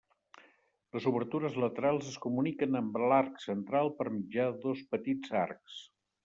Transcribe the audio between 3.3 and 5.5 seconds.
central per mitjà de dos petits